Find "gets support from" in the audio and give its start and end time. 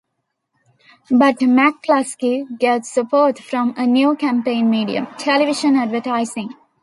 2.57-3.75